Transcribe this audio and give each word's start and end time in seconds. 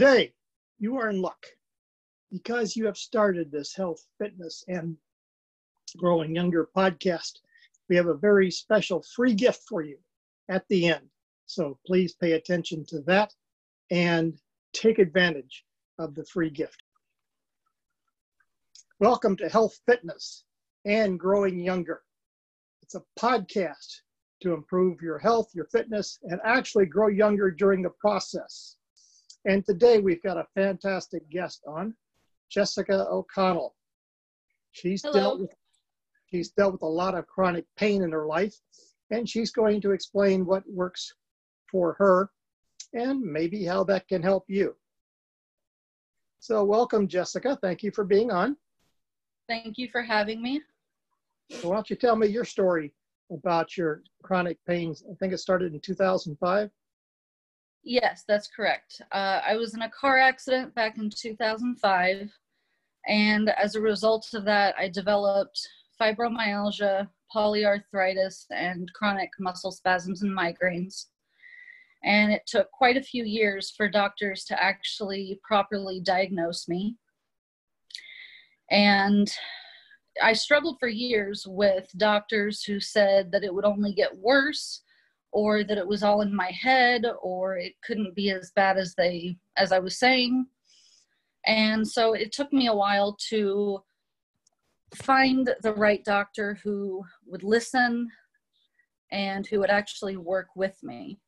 Today, 0.00 0.32
you 0.78 0.96
are 0.96 1.10
in 1.10 1.20
luck 1.20 1.44
because 2.32 2.74
you 2.74 2.86
have 2.86 2.96
started 2.96 3.52
this 3.52 3.74
health, 3.74 4.02
fitness, 4.16 4.64
and 4.66 4.96
growing 5.98 6.34
younger 6.34 6.70
podcast. 6.74 7.40
We 7.90 7.96
have 7.96 8.06
a 8.06 8.14
very 8.14 8.50
special 8.50 9.04
free 9.14 9.34
gift 9.34 9.64
for 9.68 9.82
you 9.82 9.98
at 10.48 10.66
the 10.68 10.86
end. 10.86 11.06
So 11.44 11.78
please 11.86 12.14
pay 12.14 12.32
attention 12.32 12.86
to 12.86 13.02
that 13.02 13.34
and 13.90 14.38
take 14.72 14.98
advantage 14.98 15.66
of 15.98 16.14
the 16.14 16.24
free 16.24 16.48
gift. 16.48 16.82
Welcome 19.00 19.36
to 19.36 19.50
Health, 19.50 19.78
Fitness, 19.84 20.44
and 20.86 21.20
Growing 21.20 21.60
Younger. 21.60 22.00
It's 22.80 22.94
a 22.94 23.04
podcast 23.18 23.96
to 24.40 24.54
improve 24.54 25.02
your 25.02 25.18
health, 25.18 25.50
your 25.54 25.66
fitness, 25.66 26.18
and 26.22 26.40
actually 26.42 26.86
grow 26.86 27.08
younger 27.08 27.50
during 27.50 27.82
the 27.82 27.90
process. 27.90 28.76
And 29.46 29.64
today 29.64 29.98
we've 29.98 30.22
got 30.22 30.36
a 30.36 30.46
fantastic 30.54 31.28
guest 31.30 31.62
on, 31.66 31.94
Jessica 32.50 33.06
O'Connell. 33.08 33.74
She's 34.72 35.02
Hello. 35.02 35.14
dealt 35.14 35.40
with 35.40 35.54
she's 36.26 36.50
dealt 36.50 36.72
with 36.72 36.82
a 36.82 36.86
lot 36.86 37.14
of 37.14 37.26
chronic 37.26 37.64
pain 37.76 38.02
in 38.02 38.12
her 38.12 38.26
life, 38.26 38.54
and 39.10 39.28
she's 39.28 39.50
going 39.50 39.80
to 39.80 39.92
explain 39.92 40.44
what 40.44 40.62
works 40.70 41.12
for 41.70 41.94
her 41.94 42.30
and 42.92 43.20
maybe 43.20 43.64
how 43.64 43.82
that 43.84 44.06
can 44.08 44.22
help 44.22 44.44
you. 44.48 44.76
So 46.38 46.62
welcome, 46.64 47.08
Jessica. 47.08 47.58
Thank 47.60 47.82
you 47.82 47.90
for 47.90 48.04
being 48.04 48.30
on. 48.30 48.56
Thank 49.48 49.78
you 49.78 49.88
for 49.90 50.02
having 50.02 50.42
me. 50.42 50.60
So 51.50 51.68
why 51.68 51.76
don't 51.76 51.90
you 51.90 51.96
tell 51.96 52.14
me 52.14 52.28
your 52.28 52.44
story 52.44 52.92
about 53.32 53.76
your 53.76 54.02
chronic 54.22 54.58
pains? 54.66 55.02
I 55.10 55.14
think 55.14 55.32
it 55.32 55.38
started 55.38 55.74
in 55.74 55.80
2005. 55.80 56.70
Yes, 57.82 58.24
that's 58.28 58.48
correct. 58.48 59.00
Uh, 59.12 59.40
I 59.46 59.56
was 59.56 59.74
in 59.74 59.82
a 59.82 59.90
car 59.90 60.18
accident 60.18 60.74
back 60.74 60.98
in 60.98 61.10
2005, 61.10 62.30
and 63.08 63.48
as 63.50 63.74
a 63.74 63.80
result 63.80 64.28
of 64.34 64.44
that, 64.44 64.74
I 64.78 64.88
developed 64.88 65.58
fibromyalgia, 66.00 67.08
polyarthritis, 67.34 68.44
and 68.50 68.90
chronic 68.94 69.30
muscle 69.38 69.72
spasms 69.72 70.22
and 70.22 70.36
migraines. 70.36 71.06
And 72.04 72.32
it 72.32 72.42
took 72.46 72.70
quite 72.70 72.96
a 72.96 73.02
few 73.02 73.24
years 73.24 73.72
for 73.76 73.88
doctors 73.88 74.44
to 74.44 74.62
actually 74.62 75.38
properly 75.42 76.00
diagnose 76.00 76.68
me. 76.68 76.96
And 78.70 79.30
I 80.22 80.32
struggled 80.32 80.76
for 80.80 80.88
years 80.88 81.46
with 81.46 81.90
doctors 81.96 82.62
who 82.62 82.80
said 82.80 83.32
that 83.32 83.44
it 83.44 83.54
would 83.54 83.64
only 83.64 83.92
get 83.92 84.16
worse 84.16 84.82
or 85.32 85.64
that 85.64 85.78
it 85.78 85.86
was 85.86 86.02
all 86.02 86.22
in 86.22 86.34
my 86.34 86.50
head 86.50 87.04
or 87.22 87.56
it 87.56 87.74
couldn't 87.84 88.14
be 88.14 88.30
as 88.30 88.52
bad 88.56 88.76
as 88.76 88.94
they 88.94 89.36
as 89.56 89.72
I 89.72 89.78
was 89.78 89.98
saying. 89.98 90.46
And 91.46 91.86
so 91.86 92.12
it 92.12 92.32
took 92.32 92.52
me 92.52 92.66
a 92.66 92.74
while 92.74 93.16
to 93.28 93.82
find 94.94 95.50
the 95.62 95.74
right 95.74 96.04
doctor 96.04 96.58
who 96.62 97.02
would 97.26 97.44
listen 97.44 98.08
and 99.12 99.46
who 99.46 99.60
would 99.60 99.70
actually 99.70 100.16
work 100.16 100.48
with 100.56 100.76
me. 100.82 101.18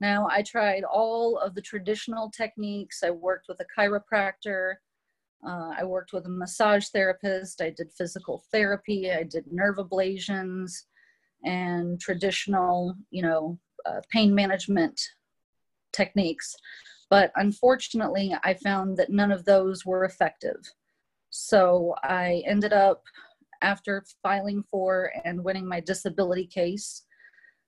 Now, 0.00 0.28
I 0.30 0.42
tried 0.42 0.84
all 0.84 1.38
of 1.38 1.54
the 1.54 1.62
traditional 1.62 2.30
techniques. 2.30 3.02
I 3.02 3.10
worked 3.10 3.46
with 3.48 3.60
a 3.60 3.66
chiropractor, 3.78 4.74
uh, 5.44 5.72
I 5.76 5.84
worked 5.84 6.12
with 6.12 6.26
a 6.26 6.30
massage 6.30 6.88
therapist. 6.88 7.60
I 7.60 7.70
did 7.70 7.92
physical 7.92 8.44
therapy. 8.52 9.10
I 9.10 9.24
did 9.24 9.44
nerve 9.50 9.76
ablations 9.76 10.84
and 11.44 12.00
traditional, 12.00 12.94
you 13.10 13.22
know, 13.22 13.58
uh, 13.86 14.00
pain 14.10 14.34
management 14.34 15.00
techniques. 15.92 16.54
But 17.10 17.32
unfortunately, 17.36 18.34
I 18.42 18.54
found 18.54 18.96
that 18.96 19.10
none 19.10 19.32
of 19.32 19.44
those 19.44 19.84
were 19.84 20.04
effective. 20.04 20.56
So 21.30 21.94
I 22.02 22.42
ended 22.46 22.72
up, 22.72 23.02
after 23.60 24.04
filing 24.22 24.64
for 24.70 25.12
and 25.24 25.44
winning 25.44 25.66
my 25.66 25.80
disability 25.80 26.46
case, 26.46 27.04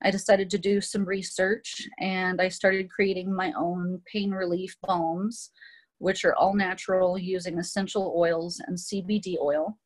I 0.02 0.10
decided 0.10 0.50
to 0.50 0.58
do 0.58 0.80
some 0.80 1.04
research 1.04 1.88
and 1.98 2.40
I 2.40 2.48
started 2.48 2.90
creating 2.90 3.34
my 3.34 3.52
own 3.56 4.02
pain 4.10 4.32
relief 4.32 4.76
balms 4.82 5.50
which 5.98 6.24
are 6.24 6.34
all 6.34 6.54
natural 6.54 7.18
using 7.18 7.58
essential 7.58 8.14
oils 8.16 8.60
and 8.66 8.76
CBD 8.76 9.36
oil. 9.40 9.78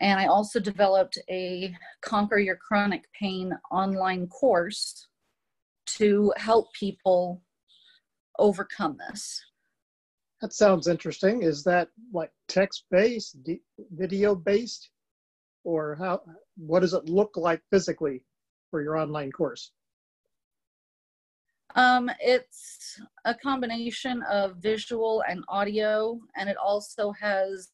And 0.00 0.20
I 0.20 0.26
also 0.26 0.60
developed 0.60 1.18
a 1.30 1.74
Conquer 2.02 2.38
Your 2.38 2.56
Chronic 2.56 3.04
Pain 3.18 3.52
online 3.70 4.26
course 4.26 5.08
to 5.86 6.32
help 6.36 6.72
people 6.74 7.42
overcome 8.38 8.98
this. 9.08 9.42
That 10.42 10.52
sounds 10.52 10.86
interesting. 10.86 11.42
Is 11.42 11.64
that 11.64 11.88
like 12.12 12.30
text 12.46 12.84
based, 12.90 13.38
video 13.92 14.34
based, 14.34 14.90
or 15.64 15.94
how? 15.96 16.20
What 16.58 16.80
does 16.80 16.92
it 16.92 17.08
look 17.08 17.36
like 17.36 17.62
physically 17.70 18.22
for 18.70 18.82
your 18.82 18.98
online 18.98 19.32
course? 19.32 19.72
Um, 21.74 22.10
it's 22.20 23.00
a 23.24 23.34
combination 23.34 24.22
of 24.30 24.56
visual 24.56 25.22
and 25.28 25.42
audio, 25.48 26.18
and 26.36 26.48
it 26.48 26.56
also 26.56 27.12
has 27.12 27.70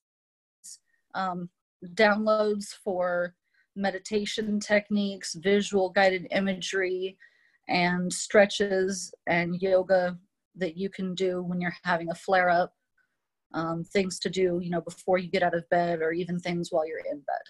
um, 1.14 1.48
downloads 1.94 2.74
for 2.84 3.34
meditation 3.74 4.60
techniques, 4.60 5.34
visual 5.34 5.90
guided 5.90 6.26
imagery, 6.30 7.16
and 7.68 8.12
stretches 8.12 9.14
and 9.26 9.60
yoga 9.60 10.18
that 10.56 10.76
you 10.76 10.90
can 10.90 11.14
do 11.14 11.42
when 11.42 11.60
you're 11.60 11.74
having 11.84 12.10
a 12.10 12.14
flare 12.14 12.50
up. 12.50 12.72
Um, 13.54 13.84
things 13.84 14.18
to 14.20 14.30
do, 14.30 14.60
you 14.62 14.70
know, 14.70 14.80
before 14.80 15.18
you 15.18 15.30
get 15.30 15.42
out 15.42 15.54
of 15.54 15.68
bed, 15.68 16.00
or 16.00 16.12
even 16.12 16.38
things 16.38 16.68
while 16.70 16.86
you're 16.86 17.04
in 17.10 17.18
bed. 17.18 17.42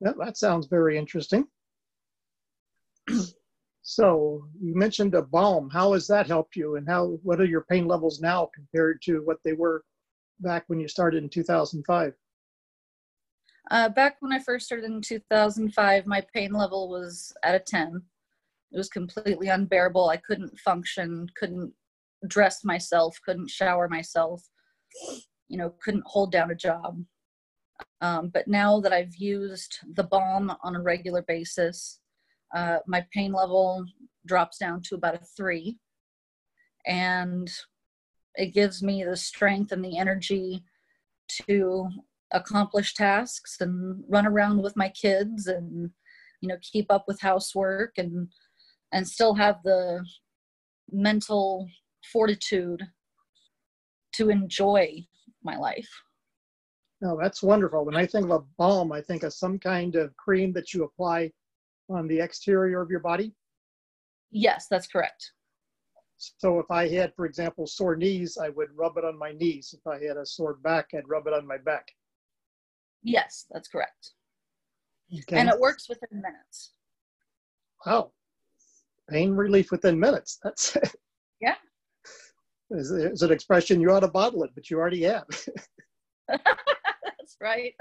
Yeah, 0.00 0.12
that 0.24 0.38
sounds 0.38 0.66
very 0.66 0.96
interesting. 0.96 1.46
So 3.88 4.48
you 4.60 4.74
mentioned 4.74 5.14
a 5.14 5.22
balm. 5.22 5.70
How 5.70 5.92
has 5.92 6.08
that 6.08 6.26
helped 6.26 6.56
you, 6.56 6.74
and 6.74 6.88
how 6.88 7.20
what 7.22 7.40
are 7.40 7.44
your 7.44 7.64
pain 7.70 7.86
levels 7.86 8.20
now 8.20 8.50
compared 8.52 9.00
to 9.02 9.20
what 9.20 9.36
they 9.44 9.52
were 9.52 9.84
back 10.40 10.64
when 10.66 10.80
you 10.80 10.88
started 10.88 11.22
in 11.22 11.30
2005? 11.30 12.12
Uh, 13.70 13.88
back 13.88 14.16
when 14.20 14.32
I 14.32 14.38
first 14.38 14.66
started 14.66 14.86
in 14.86 15.00
2005, 15.00 16.06
my 16.06 16.22
pain 16.32 16.52
level 16.52 16.88
was 16.88 17.32
at 17.42 17.54
a 17.54 17.58
10. 17.58 18.00
It 18.72 18.76
was 18.76 18.88
completely 18.88 19.48
unbearable. 19.48 20.08
I 20.08 20.18
couldn't 20.18 20.58
function, 20.60 21.26
couldn't 21.36 21.72
dress 22.28 22.64
myself, 22.64 23.18
couldn't 23.24 23.50
shower 23.50 23.88
myself, 23.88 24.42
you 25.48 25.58
know, 25.58 25.74
couldn't 25.82 26.06
hold 26.06 26.30
down 26.32 26.50
a 26.50 26.54
job. 26.54 27.02
Um, 28.00 28.30
but 28.32 28.48
now 28.48 28.80
that 28.80 28.92
I've 28.92 29.16
used 29.16 29.78
the 29.94 30.04
balm 30.04 30.52
on 30.62 30.76
a 30.76 30.82
regular 30.82 31.22
basis, 31.22 32.00
uh, 32.54 32.78
my 32.86 33.04
pain 33.12 33.32
level 33.32 33.84
drops 34.26 34.58
down 34.58 34.82
to 34.82 34.94
about 34.94 35.16
a 35.16 35.24
three. 35.36 35.78
And 36.86 37.50
it 38.36 38.54
gives 38.54 38.82
me 38.82 39.02
the 39.02 39.16
strength 39.16 39.72
and 39.72 39.84
the 39.84 39.98
energy 39.98 40.62
to 41.48 41.88
accomplish 42.36 42.94
tasks 42.94 43.56
and 43.60 44.02
run 44.08 44.26
around 44.26 44.62
with 44.62 44.76
my 44.76 44.88
kids 44.88 45.46
and 45.46 45.90
you 46.40 46.48
know 46.48 46.56
keep 46.62 46.86
up 46.90 47.04
with 47.06 47.20
housework 47.20 47.92
and 47.96 48.28
and 48.92 49.06
still 49.06 49.34
have 49.34 49.56
the 49.64 50.04
mental 50.90 51.68
fortitude 52.12 52.86
to 54.12 54.28
enjoy 54.30 55.04
my 55.42 55.56
life 55.56 55.88
no 57.00 57.18
that's 57.20 57.42
wonderful 57.42 57.84
when 57.84 57.96
i 57.96 58.06
think 58.06 58.24
of 58.26 58.30
a 58.30 58.44
balm 58.58 58.92
i 58.92 59.00
think 59.00 59.22
of 59.22 59.32
some 59.32 59.58
kind 59.58 59.96
of 59.96 60.16
cream 60.16 60.52
that 60.52 60.72
you 60.72 60.84
apply 60.84 61.30
on 61.88 62.08
the 62.08 62.20
exterior 62.20 62.80
of 62.80 62.90
your 62.90 63.00
body? 63.00 63.32
Yes, 64.30 64.66
that's 64.70 64.86
correct. 64.86 65.32
So 66.16 66.58
if 66.58 66.70
I 66.70 66.88
had, 66.88 67.14
for 67.14 67.26
example, 67.26 67.66
sore 67.66 67.94
knees, 67.94 68.38
I 68.38 68.48
would 68.50 68.68
rub 68.74 68.96
it 68.96 69.04
on 69.04 69.18
my 69.18 69.32
knees. 69.32 69.74
If 69.76 69.86
I 69.86 70.02
had 70.02 70.16
a 70.16 70.24
sore 70.24 70.54
back, 70.54 70.88
I'd 70.94 71.08
rub 71.08 71.26
it 71.26 71.34
on 71.34 71.46
my 71.46 71.58
back. 71.58 71.86
Yes, 73.02 73.46
that's 73.50 73.68
correct. 73.68 74.12
Okay. 75.12 75.38
And 75.38 75.48
it 75.48 75.58
works 75.58 75.88
within 75.88 76.20
minutes. 76.20 76.72
Wow. 77.84 78.12
Pain 79.08 79.32
relief 79.32 79.70
within 79.70 79.98
minutes. 79.98 80.38
That's 80.42 80.76
it. 80.76 80.94
yeah. 81.40 81.54
Is, 82.70 82.90
is 82.90 83.22
an 83.22 83.30
expression 83.30 83.80
you 83.80 83.92
ought 83.92 84.00
to 84.00 84.08
bottle 84.08 84.42
it, 84.42 84.50
but 84.54 84.68
you 84.70 84.78
already 84.78 85.02
have. 85.04 85.26
that's 86.28 87.36
right. 87.40 87.74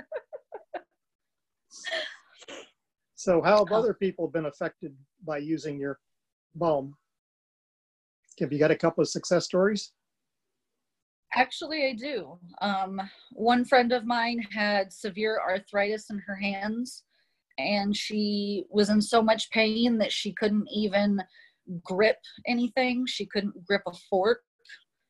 So, 3.16 3.42
how 3.42 3.58
have 3.66 3.72
other 3.72 3.96
people 3.96 4.28
been 4.28 4.46
affected 4.46 4.96
by 5.26 5.40
using 5.40 5.80
your 5.80 5.98
balm? 6.54 6.96
Have 8.40 8.54
you 8.54 8.60
got 8.60 8.70
a 8.70 8.76
couple 8.76 9.02
of 9.02 9.10
success 9.10 9.46
stories? 9.46 9.94
Actually, 11.36 11.86
I 11.88 11.94
do. 11.94 12.40
Um, 12.62 13.02
one 13.34 13.66
friend 13.66 13.92
of 13.92 14.06
mine 14.06 14.40
had 14.52 14.94
severe 14.94 15.38
arthritis 15.46 16.10
in 16.10 16.20
her 16.20 16.36
hands, 16.36 17.04
and 17.58 17.96
she 17.96 18.64
was 18.70 18.90
in 18.90 19.02
so 19.02 19.22
much 19.22 19.52
pain 19.52 19.98
that 19.98 20.14
she 20.14 20.32
couldn't 20.32 20.68
even 20.74 21.22
grip 21.84 22.18
anything. 22.48 23.06
She 23.06 23.26
couldn't 23.26 23.66
grip 23.66 23.82
a 23.86 23.92
fork. 24.10 24.44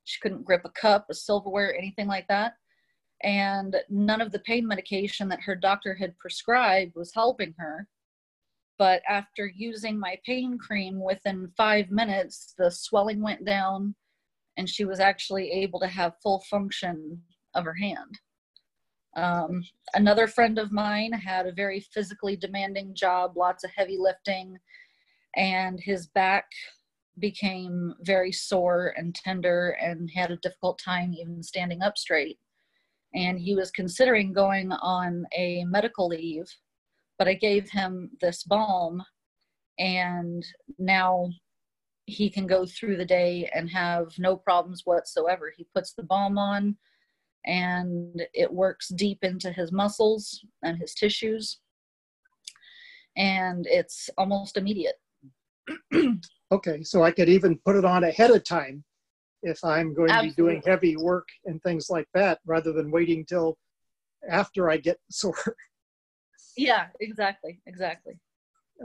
She 0.05 0.19
couldn't 0.19 0.45
grip 0.45 0.61
a 0.65 0.69
cup, 0.69 1.05
a 1.09 1.13
silverware, 1.13 1.75
anything 1.77 2.07
like 2.07 2.27
that. 2.27 2.53
And 3.21 3.75
none 3.89 4.21
of 4.21 4.31
the 4.31 4.39
pain 4.39 4.67
medication 4.67 5.29
that 5.29 5.41
her 5.41 5.55
doctor 5.55 5.93
had 5.93 6.17
prescribed 6.17 6.93
was 6.95 7.13
helping 7.13 7.53
her. 7.59 7.87
But 8.79 9.03
after 9.07 9.47
using 9.55 9.97
my 9.97 10.17
pain 10.25 10.57
cream, 10.57 10.99
within 10.99 11.51
five 11.55 11.91
minutes, 11.91 12.55
the 12.57 12.71
swelling 12.71 13.21
went 13.21 13.45
down 13.45 13.95
and 14.57 14.69
she 14.69 14.85
was 14.85 14.99
actually 14.99 15.51
able 15.51 15.79
to 15.79 15.87
have 15.87 16.19
full 16.21 16.43
function 16.49 17.21
of 17.53 17.65
her 17.65 17.73
hand. 17.73 18.19
Um, 19.15 19.63
another 19.93 20.27
friend 20.27 20.57
of 20.59 20.71
mine 20.71 21.13
had 21.13 21.47
a 21.47 21.53
very 21.53 21.79
physically 21.79 22.35
demanding 22.35 22.93
job, 22.93 23.37
lots 23.37 23.63
of 23.63 23.71
heavy 23.75 23.97
lifting, 23.97 24.57
and 25.35 25.79
his 25.79 26.07
back 26.07 26.45
became 27.19 27.93
very 28.01 28.31
sore 28.31 28.93
and 28.97 29.15
tender 29.15 29.77
and 29.81 30.09
had 30.13 30.31
a 30.31 30.37
difficult 30.37 30.79
time 30.83 31.13
even 31.13 31.41
standing 31.41 31.81
up 31.81 31.97
straight. 31.97 32.37
And 33.13 33.39
he 33.39 33.55
was 33.55 33.71
considering 33.71 34.33
going 34.33 34.73
on 34.73 35.25
a 35.37 35.63
medical 35.65 36.09
leave, 36.09 36.47
but 37.17 37.29
I 37.29 37.35
gave 37.35 37.69
him 37.69 38.11
this 38.19 38.43
balm, 38.43 39.01
and 39.79 40.45
now 40.77 41.29
he 42.05 42.29
can 42.29 42.47
go 42.47 42.65
through 42.65 42.97
the 42.97 43.05
day 43.05 43.49
and 43.53 43.69
have 43.69 44.07
no 44.19 44.35
problems 44.35 44.81
whatsoever. 44.85 45.51
He 45.55 45.67
puts 45.73 45.93
the 45.93 46.03
balm 46.03 46.37
on 46.37 46.77
and 47.45 48.23
it 48.33 48.51
works 48.51 48.89
deep 48.89 49.19
into 49.23 49.51
his 49.51 49.71
muscles 49.71 50.43
and 50.63 50.77
his 50.77 50.93
tissues 50.93 51.59
and 53.17 53.65
it's 53.67 54.09
almost 54.17 54.57
immediate 54.57 54.95
okay 56.51 56.83
so 56.83 57.03
i 57.03 57.11
could 57.11 57.29
even 57.29 57.57
put 57.65 57.75
it 57.75 57.85
on 57.85 58.03
ahead 58.03 58.31
of 58.31 58.43
time 58.43 58.83
if 59.43 59.63
i'm 59.63 59.93
going 59.93 60.09
Absolutely. 60.09 60.29
to 60.29 60.35
be 60.35 60.41
doing 60.41 60.61
heavy 60.65 60.97
work 60.97 61.27
and 61.45 61.61
things 61.61 61.87
like 61.89 62.07
that 62.13 62.39
rather 62.45 62.73
than 62.73 62.91
waiting 62.91 63.25
till 63.25 63.57
after 64.29 64.69
i 64.69 64.77
get 64.77 64.97
sore 65.09 65.55
yeah 66.57 66.87
exactly 66.99 67.59
exactly 67.67 68.13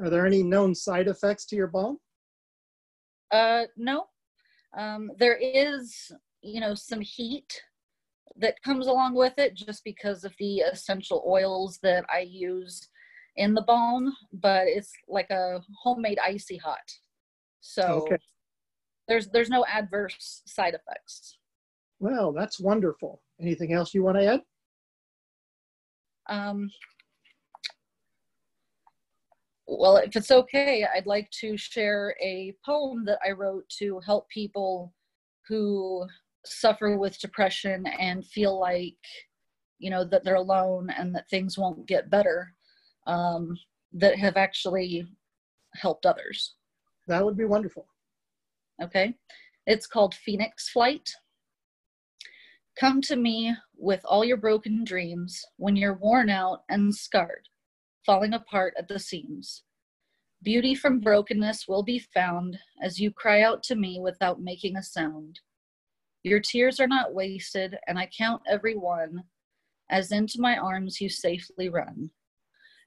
are 0.02 0.10
there 0.10 0.26
any 0.26 0.42
known 0.42 0.74
side 0.74 1.08
effects 1.08 1.44
to 1.46 1.56
your 1.56 1.66
balm 1.66 1.98
uh 3.32 3.64
no 3.76 4.06
um, 4.76 5.10
there 5.18 5.36
is 5.36 6.12
you 6.42 6.60
know 6.60 6.74
some 6.74 7.00
heat 7.00 7.62
that 8.36 8.62
comes 8.62 8.86
along 8.86 9.14
with 9.14 9.34
it 9.38 9.54
just 9.54 9.84
because 9.84 10.24
of 10.24 10.32
the 10.38 10.58
essential 10.58 11.24
oils 11.26 11.78
that 11.82 12.04
I 12.12 12.20
use 12.20 12.88
in 13.36 13.54
the 13.54 13.62
balm, 13.62 14.14
but 14.32 14.66
it's 14.66 14.92
like 15.08 15.28
a 15.30 15.60
homemade 15.82 16.18
icy 16.24 16.56
hot. 16.56 16.78
So 17.60 17.82
okay. 18.04 18.18
there's 19.08 19.28
there's 19.28 19.50
no 19.50 19.64
adverse 19.66 20.42
side 20.46 20.74
effects. 20.74 21.38
Well, 21.98 22.32
that's 22.32 22.60
wonderful. 22.60 23.20
Anything 23.40 23.72
else 23.72 23.92
you 23.92 24.02
want 24.02 24.18
to 24.18 24.26
add? 24.26 24.40
Um, 26.28 26.70
well, 29.70 29.98
if 29.98 30.16
it's 30.16 30.32
okay, 30.32 30.84
I'd 30.94 31.06
like 31.06 31.30
to 31.40 31.56
share 31.56 32.16
a 32.20 32.54
poem 32.64 33.04
that 33.04 33.20
I 33.24 33.30
wrote 33.30 33.68
to 33.78 34.00
help 34.04 34.28
people 34.28 34.92
who 35.46 36.06
suffer 36.44 36.96
with 36.96 37.20
depression 37.20 37.86
and 37.98 38.26
feel 38.26 38.58
like 38.58 38.96
you 39.78 39.90
know 39.90 40.04
that 40.04 40.24
they're 40.24 40.34
alone 40.34 40.90
and 40.98 41.14
that 41.14 41.28
things 41.30 41.56
won't 41.56 41.86
get 41.86 42.10
better 42.10 42.52
um, 43.06 43.56
that 43.92 44.18
have 44.18 44.36
actually 44.36 45.06
helped 45.74 46.04
others. 46.04 46.56
That 47.06 47.24
would 47.24 47.36
be 47.36 47.44
wonderful. 47.44 47.86
Okay? 48.82 49.14
It's 49.66 49.86
called 49.86 50.14
phoenix 50.14 50.68
flight. 50.70 51.08
Come 52.78 53.00
to 53.02 53.16
me 53.16 53.54
with 53.76 54.00
all 54.04 54.24
your 54.24 54.36
broken 54.36 54.84
dreams 54.84 55.44
when 55.58 55.76
you're 55.76 55.94
worn 55.94 56.28
out 56.28 56.62
and 56.68 56.94
scarred 56.94 57.48
falling 58.10 58.32
apart 58.34 58.74
at 58.76 58.88
the 58.88 58.98
seams 58.98 59.62
beauty 60.42 60.74
from 60.74 60.98
brokenness 60.98 61.68
will 61.68 61.82
be 61.82 61.98
found 61.98 62.58
as 62.82 62.98
you 62.98 63.10
cry 63.10 63.42
out 63.42 63.62
to 63.62 63.76
me 63.76 64.00
without 64.00 64.40
making 64.40 64.76
a 64.76 64.82
sound 64.82 65.38
your 66.22 66.40
tears 66.40 66.80
are 66.80 66.86
not 66.86 67.14
wasted, 67.14 67.78
and 67.86 67.98
I 67.98 68.06
count 68.06 68.42
every 68.46 68.76
one, 68.76 69.22
as 69.88 70.12
into 70.12 70.38
my 70.38 70.58
arms 70.58 71.00
you 71.00 71.08
safely 71.08 71.70
run. 71.70 72.10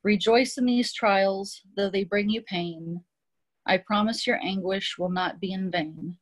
Rejoice 0.03 0.57
in 0.57 0.65
these 0.65 0.93
trials, 0.93 1.61
though 1.75 1.89
they 1.89 2.03
bring 2.03 2.29
you 2.29 2.41
pain. 2.43 3.01
I 3.65 3.77
promise 3.77 4.27
your 4.27 4.39
anguish 4.43 4.97
will 4.99 5.09
not 5.09 5.39
be 5.39 5.51
in 5.51 5.71
vain. 5.71 6.17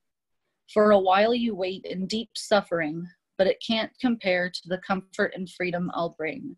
For 0.74 0.92
a 0.92 1.00
while 1.00 1.36
you 1.36 1.54
wait 1.54 1.84
in 1.84 2.08
deep 2.08 2.30
suffering, 2.36 3.06
but 3.38 3.48
it 3.48 3.62
can't 3.66 3.92
compare 4.00 4.50
to 4.50 4.62
the 4.68 4.78
comfort 4.78 5.34
and 5.36 5.50
freedom 5.50 5.92
I'll 5.94 6.16
bring. 6.18 6.56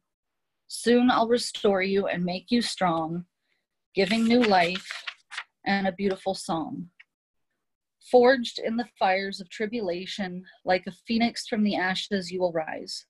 Soon 0.68 1.12
I'll 1.12 1.28
restore 1.28 1.82
you 1.82 2.08
and 2.08 2.24
make 2.24 2.52
you 2.52 2.62
strong, 2.62 3.26
giving 3.94 4.26
new 4.26 4.42
life 4.42 5.06
and 5.66 5.88
a 5.88 5.92
beautiful 5.92 6.34
song. 6.34 6.90
Forged 8.12 8.60
in 8.60 8.76
the 8.76 8.88
fires 9.00 9.40
of 9.40 9.50
tribulation, 9.50 10.46
like 10.66 10.86
a 10.88 10.92
phoenix 11.08 11.48
from 11.48 11.64
the 11.64 11.76
ashes, 11.76 12.32
you 12.32 12.40
will 12.40 12.52
rise. 12.52 13.06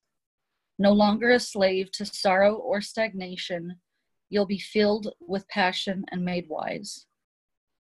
No 0.77 0.91
longer 0.91 1.31
a 1.31 1.39
slave 1.39 1.91
to 1.93 2.05
sorrow 2.05 2.55
or 2.55 2.81
stagnation, 2.81 3.79
you'll 4.29 4.45
be 4.45 4.59
filled 4.59 5.13
with 5.19 5.47
passion 5.47 6.05
and 6.11 6.25
made 6.25 6.47
wise. 6.49 7.05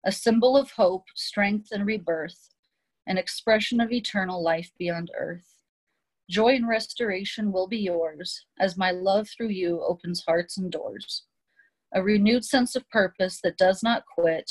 A 0.05 0.11
symbol 0.11 0.57
of 0.57 0.71
hope, 0.71 1.05
strength, 1.15 1.69
and 1.71 1.85
rebirth, 1.85 2.49
an 3.07 3.17
expression 3.17 3.79
of 3.79 3.91
eternal 3.91 4.43
life 4.43 4.71
beyond 4.77 5.11
earth. 5.17 5.60
Joy 6.31 6.55
and 6.55 6.65
restoration 6.65 7.51
will 7.51 7.67
be 7.67 7.79
yours 7.79 8.45
as 8.57 8.77
my 8.77 8.91
love 8.91 9.27
through 9.27 9.49
you 9.49 9.83
opens 9.83 10.23
hearts 10.25 10.57
and 10.57 10.71
doors. 10.71 11.25
A 11.93 12.01
renewed 12.01 12.45
sense 12.45 12.73
of 12.73 12.89
purpose 12.89 13.41
that 13.43 13.57
does 13.57 13.83
not 13.83 14.05
quit 14.17 14.49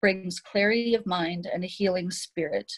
brings 0.00 0.38
clarity 0.38 0.94
of 0.94 1.04
mind 1.04 1.48
and 1.52 1.64
a 1.64 1.66
healing 1.66 2.12
spirit. 2.12 2.72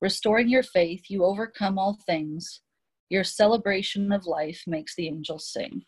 Restoring 0.00 0.48
your 0.48 0.62
faith, 0.62 1.10
you 1.10 1.22
overcome 1.22 1.78
all 1.78 1.98
things. 2.06 2.62
Your 3.10 3.24
celebration 3.24 4.10
of 4.10 4.24
life 4.24 4.62
makes 4.66 4.96
the 4.96 5.08
angels 5.08 5.52
sing. 5.52 5.82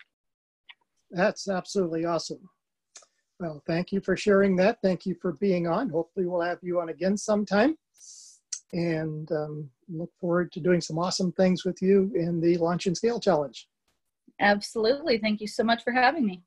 That's 1.11 1.49
absolutely 1.49 2.05
awesome. 2.05 2.51
Well, 3.41 3.63
thank 3.67 3.93
you 3.93 4.03
for 4.03 4.15
sharing 4.15 4.57
that. 4.57 4.77
Thank 4.83 5.07
you 5.07 5.15
for 5.23 5.33
being 5.33 5.67
on. 5.67 5.89
Hopefully, 5.89 6.27
we'll 6.27 6.43
have 6.43 6.59
you 6.61 6.81
on 6.81 6.91
again 6.91 7.17
sometime. 7.17 7.79
And 8.75 9.33
um, 9.33 9.71
look 9.89 10.11
forward 10.21 10.53
to 10.53 10.61
doing 10.61 10.81
some 10.81 10.99
awesome 10.99 11.33
things 11.33 11.65
with 11.65 11.81
you 11.81 12.13
in 12.15 12.41
the 12.41 12.57
Launch 12.59 12.87
and 12.87 12.97
Scale 12.97 13.21
Challenge. 13.21 13.69
Absolutely. 14.41 15.19
Thank 15.19 15.41
you 15.41 15.47
so 15.47 15.65
much 15.65 15.83
for 15.83 15.93
having 15.93 16.25
me. 16.25 16.43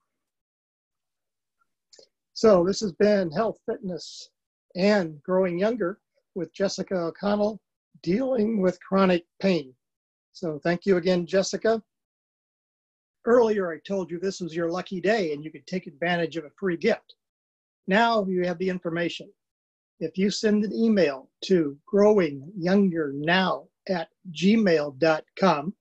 So 2.33 2.63
this 2.63 2.79
has 2.79 2.93
been 2.93 3.31
Health, 3.31 3.59
Fitness, 3.69 4.29
and 4.75 5.21
Growing 5.23 5.59
Younger 5.59 5.99
with 6.35 6.53
Jessica 6.53 6.95
O'Connell 6.95 7.59
dealing 8.01 8.61
with 8.61 8.79
chronic 8.81 9.25
pain. 9.39 9.73
So 10.31 10.59
thank 10.63 10.85
you 10.85 10.97
again, 10.97 11.25
Jessica. 11.25 11.81
Earlier, 13.25 13.71
I 13.71 13.79
told 13.85 14.09
you 14.09 14.19
this 14.19 14.39
was 14.39 14.55
your 14.55 14.71
lucky 14.71 15.01
day 15.01 15.33
and 15.33 15.43
you 15.43 15.51
could 15.51 15.67
take 15.67 15.87
advantage 15.87 16.37
of 16.37 16.45
a 16.45 16.51
free 16.57 16.77
gift. 16.77 17.15
Now 17.87 18.25
you 18.25 18.45
have 18.45 18.57
the 18.57 18.69
information. 18.69 19.29
If 20.01 20.17
you 20.17 20.31
send 20.31 20.63
an 20.63 20.73
email 20.73 21.29
to 21.43 21.77
growingyoungernow 21.93 23.67
at 23.87 24.09
gmail.com, 24.31 25.73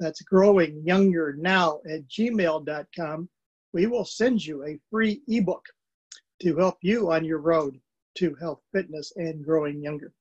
that's 0.00 0.24
growingyoungernow 0.24 1.80
at 1.88 2.08
gmail.com, 2.08 3.28
we 3.72 3.86
will 3.86 4.04
send 4.04 4.44
you 4.44 4.64
a 4.64 4.80
free 4.90 5.22
ebook 5.28 5.64
to 6.40 6.56
help 6.56 6.78
you 6.82 7.12
on 7.12 7.24
your 7.24 7.38
road 7.38 7.80
to 8.16 8.34
health, 8.34 8.60
fitness, 8.72 9.12
and 9.14 9.44
growing 9.44 9.80
younger. 9.80 10.12